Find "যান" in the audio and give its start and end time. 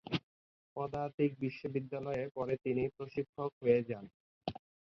3.89-4.05